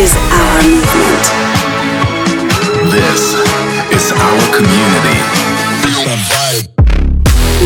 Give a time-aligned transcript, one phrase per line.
[0.00, 1.24] is our movement.
[2.90, 3.34] This
[3.92, 5.18] is our community.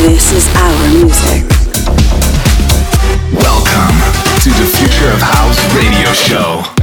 [0.03, 1.45] This is our music.
[3.39, 3.95] Welcome
[4.43, 6.74] to the Future of House radio show.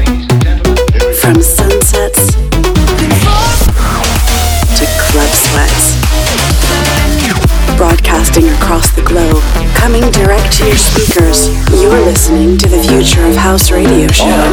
[8.31, 9.41] broadcasting across the globe,
[9.75, 11.49] coming direct to your speakers.
[11.81, 14.51] You're listening to the Future of House radio show.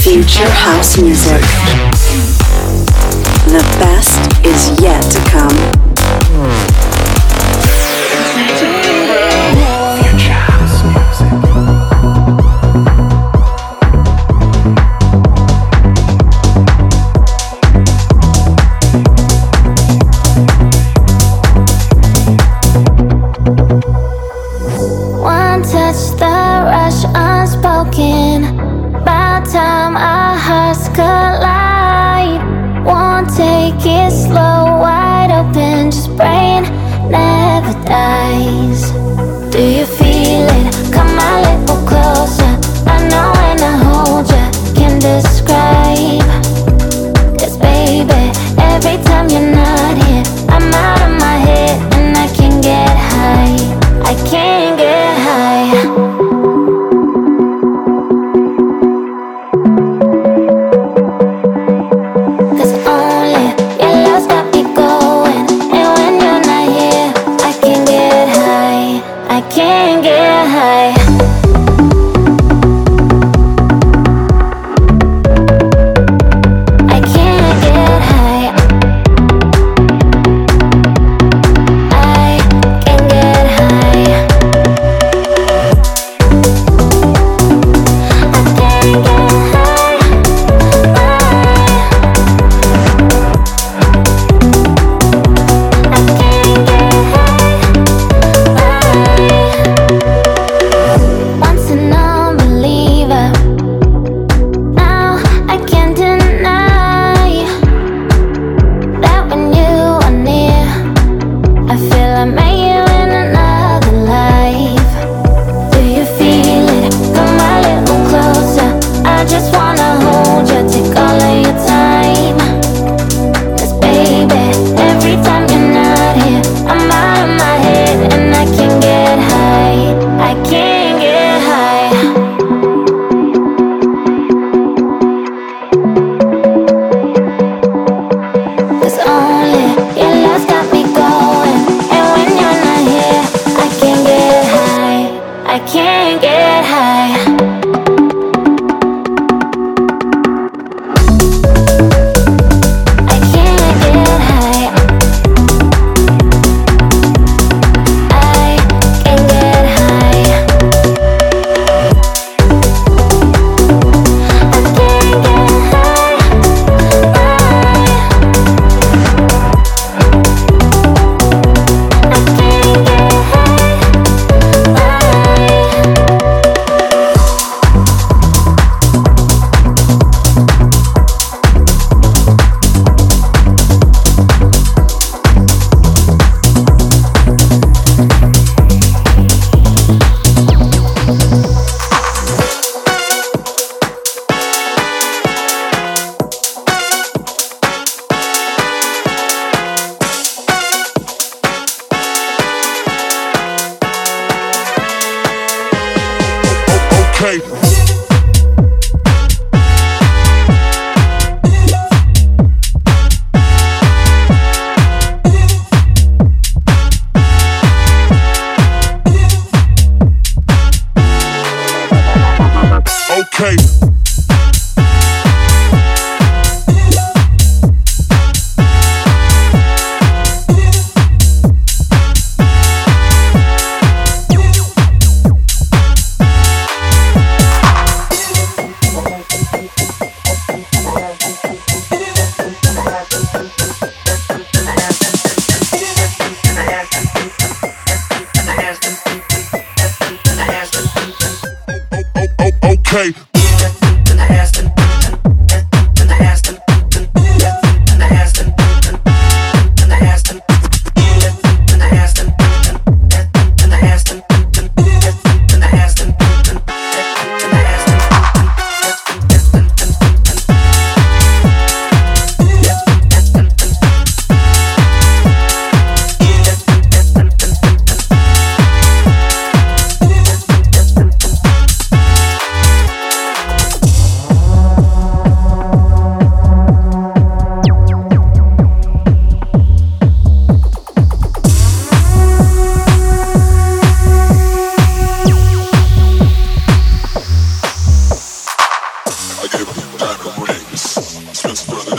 [0.00, 1.40] Future House music.
[3.46, 6.79] The best is yet to come.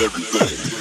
[0.04, 0.81] everything.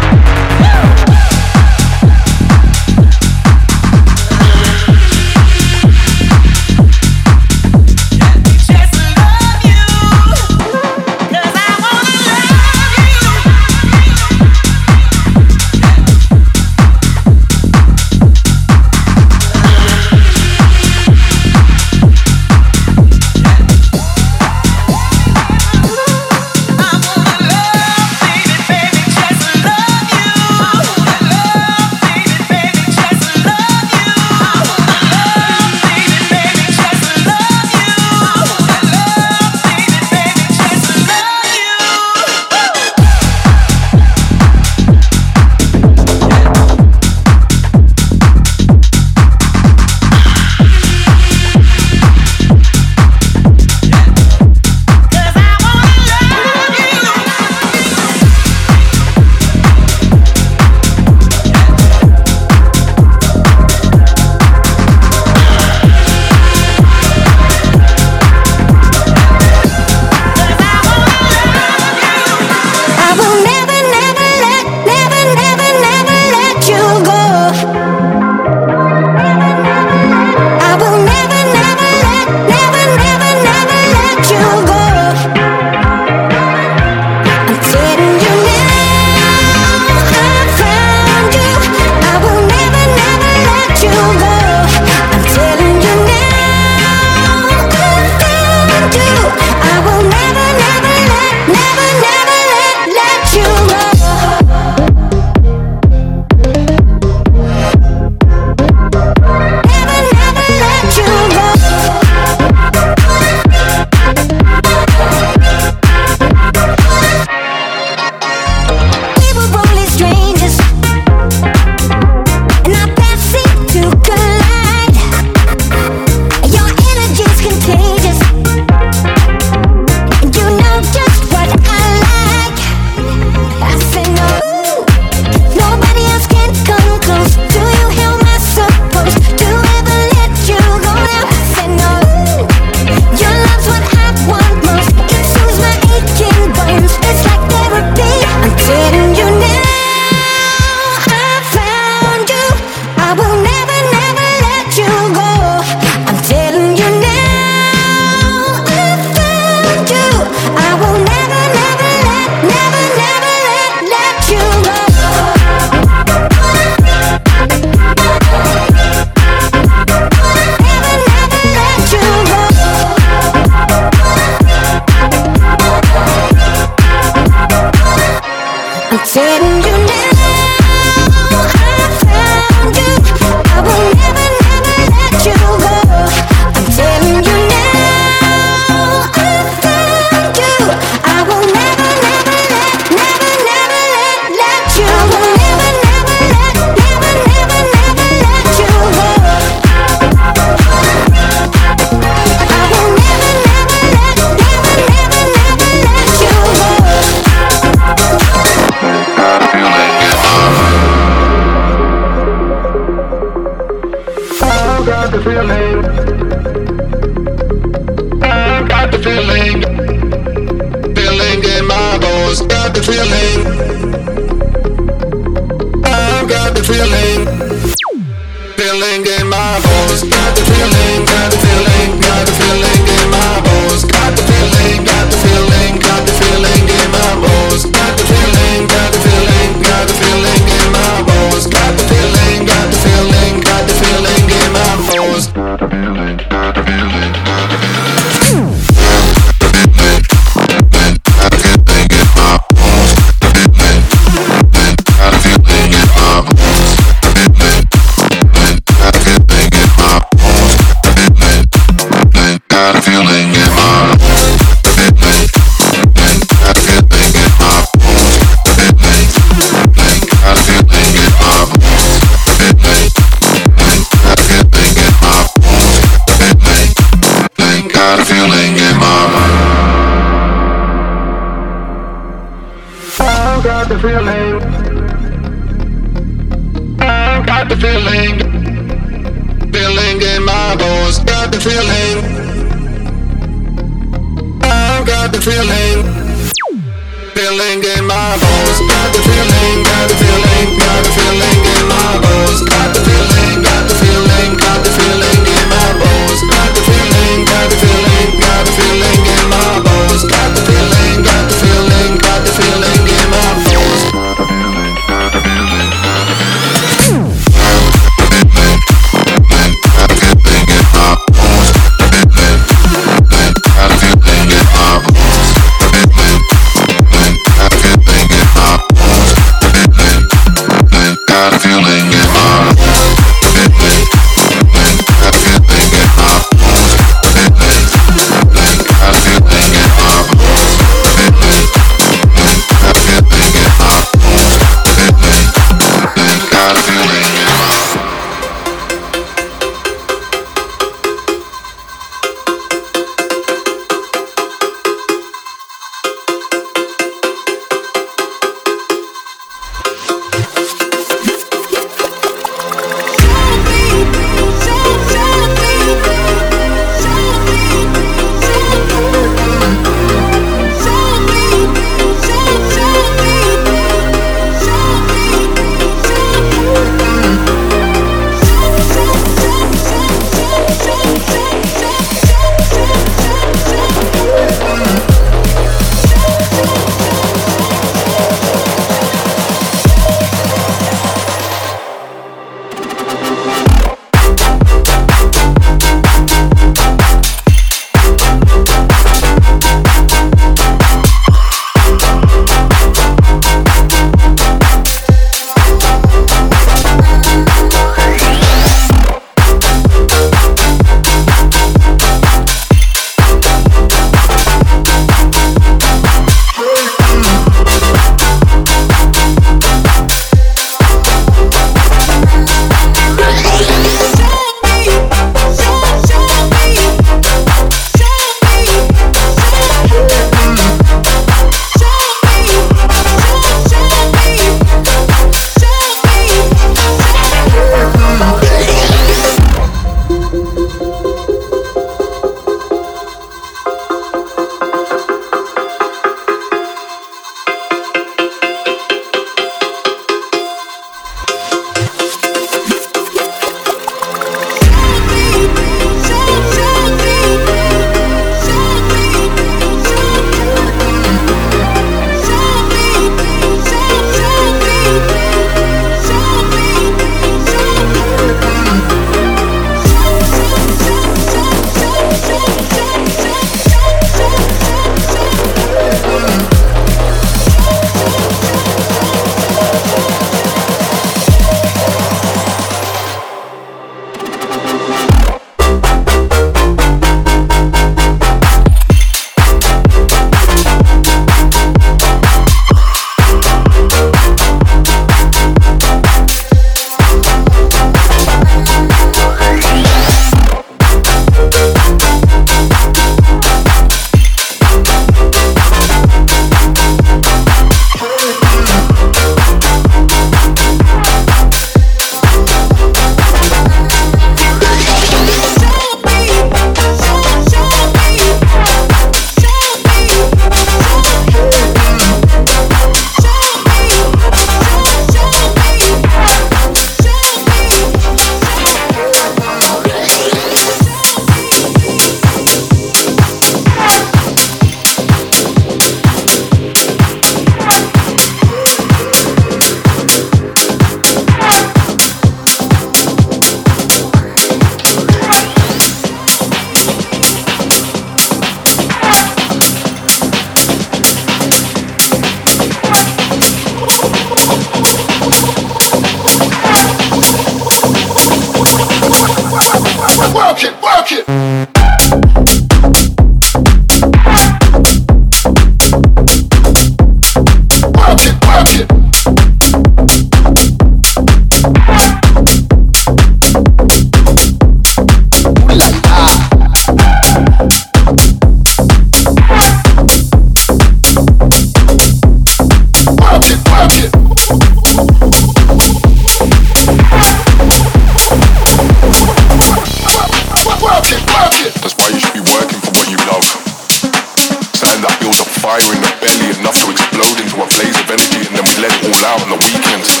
[594.80, 598.72] In the belly enough to explode into a blaze of energy, and then we let
[598.72, 600.00] it all out on the weekends.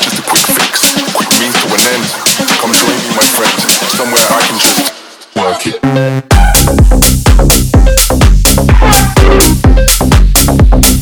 [0.00, 2.06] Just a quick fix, quick means to an end.
[2.60, 3.60] Come join me, my friends,
[3.92, 4.92] somewhere I can just
[5.36, 5.66] work
[10.88, 10.93] it.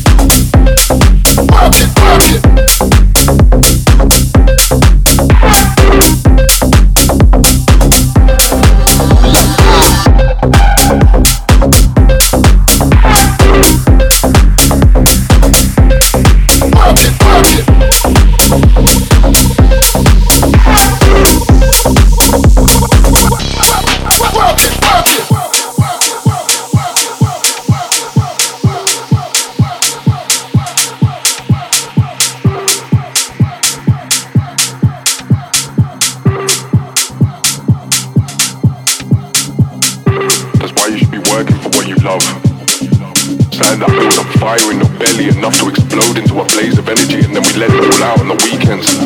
[46.17, 49.02] Into a blaze of energy, and then we let it all out on the weekends.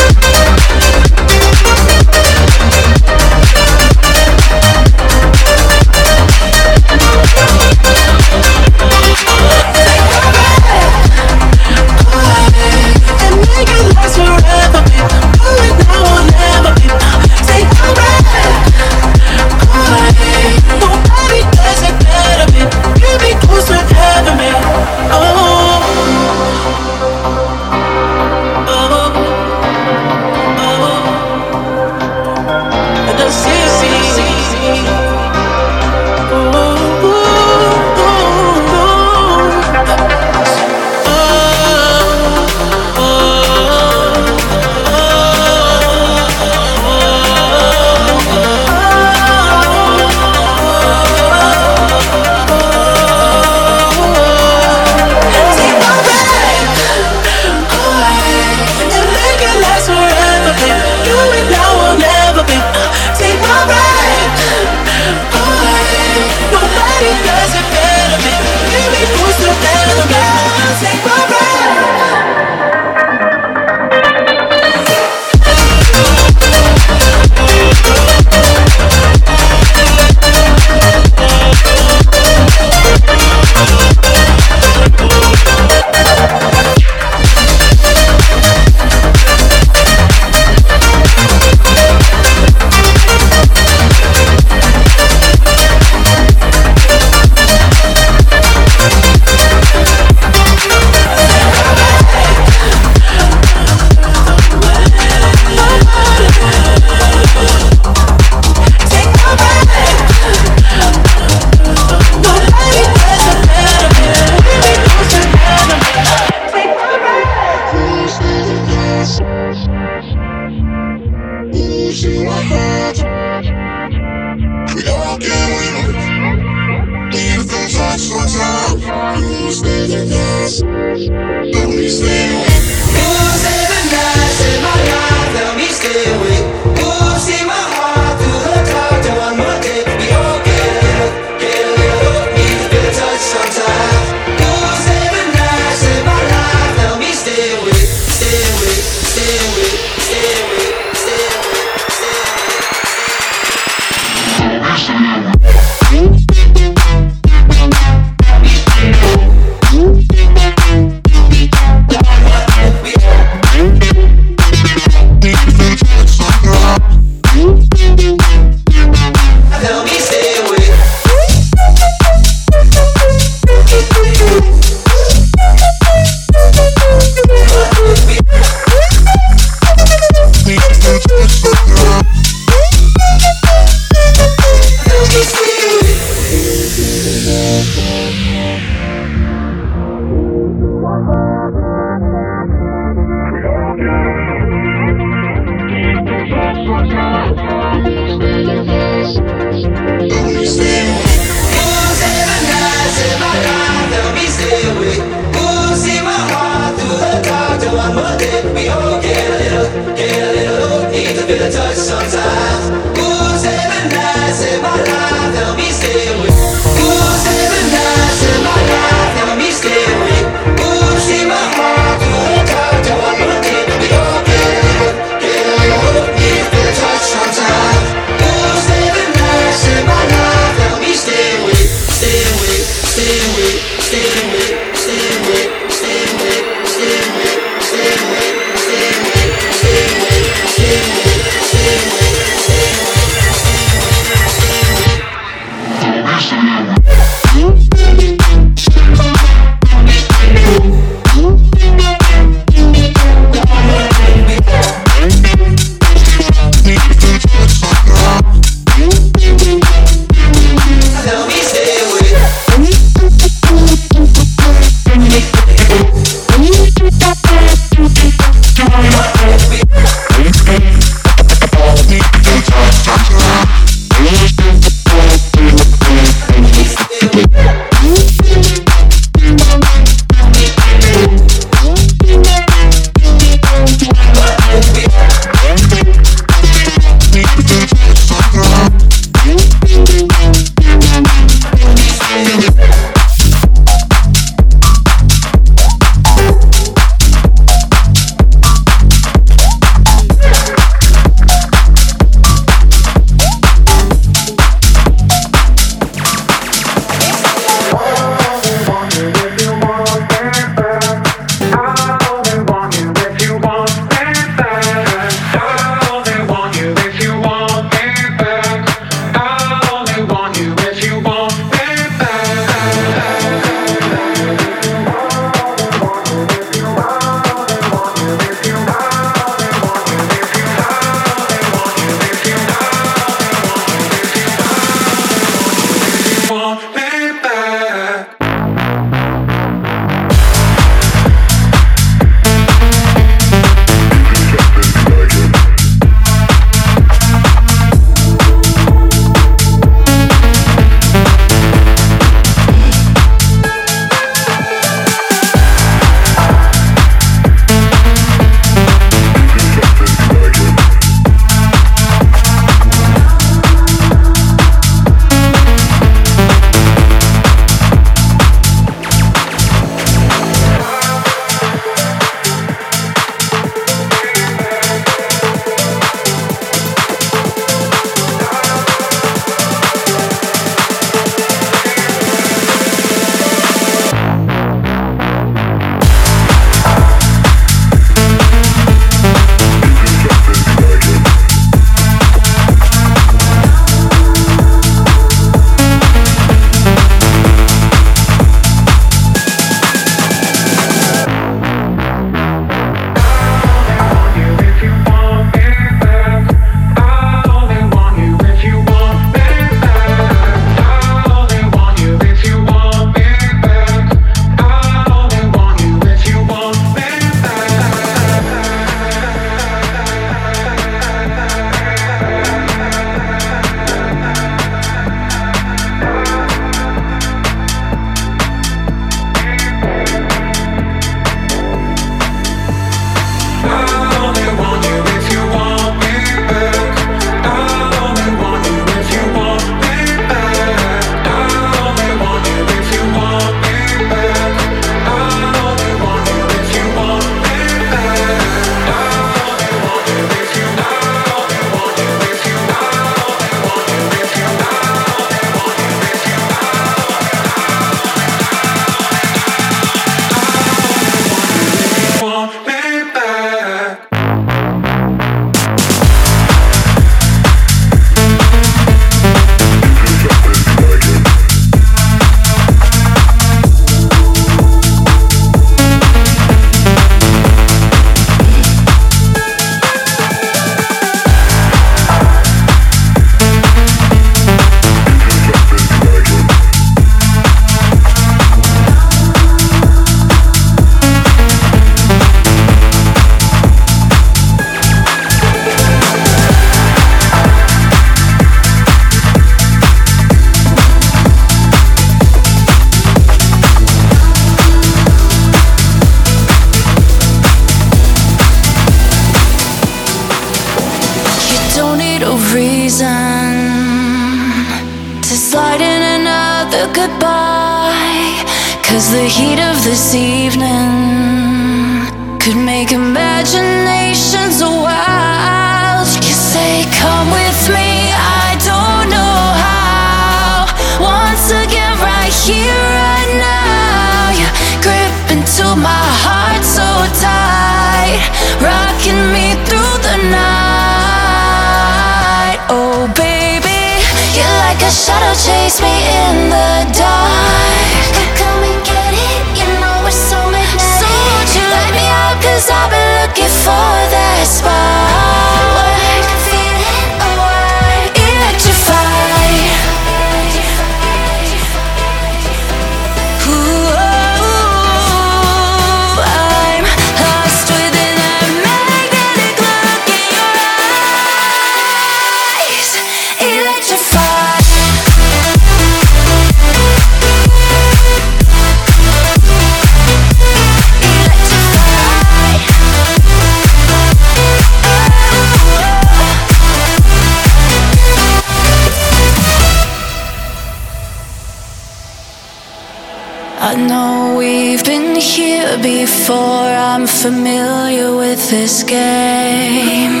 [596.74, 600.00] I'm familiar with this game.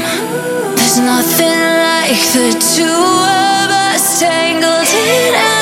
[0.74, 5.61] There's nothing like the two of us tangled in.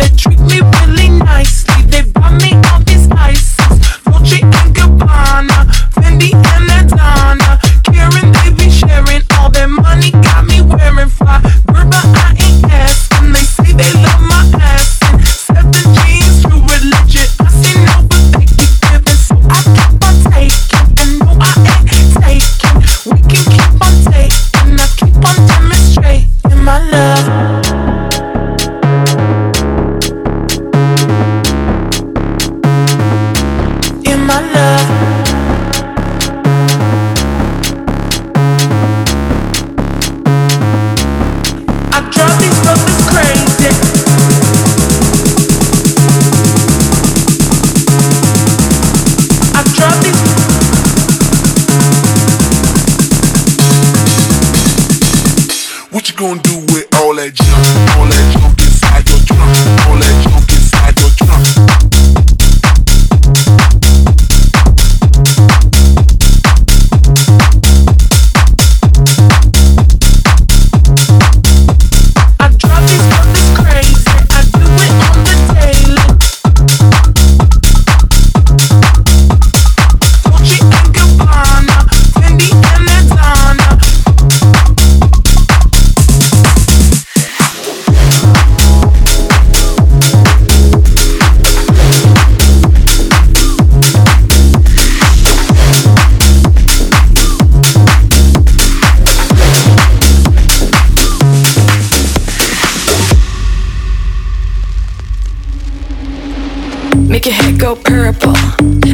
[107.75, 108.35] purple,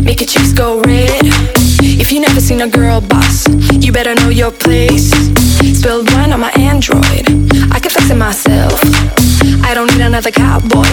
[0.03, 1.25] make your cheeks go red.
[1.81, 5.09] If you never seen a girl boss, you better know your place.
[5.79, 7.25] Spilled wine on my Android,
[7.73, 8.79] I can fix it myself.
[9.65, 10.87] I don't need another cowboy,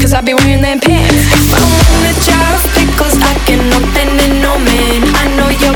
[0.00, 1.14] cause I be wearing them pants.
[1.32, 5.04] If I want a jar of pickles, I can open it, no man.
[5.20, 5.75] I know your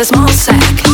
[0.00, 0.87] It's a small sack.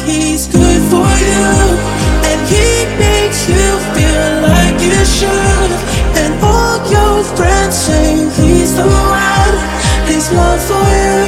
[0.00, 1.44] he's good for you,
[2.30, 5.70] and he makes you feel like you should.
[6.20, 9.56] And all your friends say he's the one,
[10.06, 11.23] his love for you.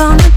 [0.00, 0.33] on the